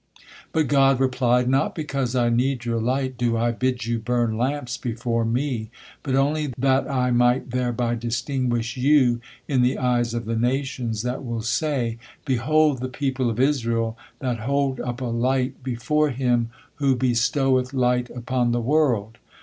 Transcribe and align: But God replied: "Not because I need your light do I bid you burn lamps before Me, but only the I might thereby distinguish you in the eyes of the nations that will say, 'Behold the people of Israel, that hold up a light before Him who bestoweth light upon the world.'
But 0.51 0.67
God 0.67 0.99
replied: 0.99 1.47
"Not 1.47 1.75
because 1.75 2.15
I 2.15 2.29
need 2.29 2.65
your 2.65 2.79
light 2.81 3.19
do 3.19 3.37
I 3.37 3.51
bid 3.51 3.85
you 3.85 3.99
burn 3.99 4.35
lamps 4.35 4.75
before 4.75 5.23
Me, 5.23 5.69
but 6.01 6.15
only 6.15 6.47
the 6.57 6.83
I 6.89 7.11
might 7.11 7.51
thereby 7.51 7.93
distinguish 7.93 8.75
you 8.77 9.21
in 9.47 9.61
the 9.61 9.77
eyes 9.77 10.15
of 10.15 10.25
the 10.25 10.35
nations 10.35 11.03
that 11.03 11.23
will 11.23 11.43
say, 11.43 11.99
'Behold 12.25 12.79
the 12.79 12.89
people 12.89 13.29
of 13.29 13.39
Israel, 13.39 13.95
that 14.17 14.39
hold 14.39 14.79
up 14.79 15.01
a 15.01 15.05
light 15.05 15.61
before 15.61 16.09
Him 16.09 16.49
who 16.77 16.95
bestoweth 16.95 17.71
light 17.71 18.09
upon 18.09 18.53
the 18.53 18.59
world.' 18.61 19.19